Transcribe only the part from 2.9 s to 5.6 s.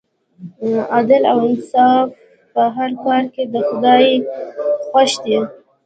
کار کې د خدای خوښ دی.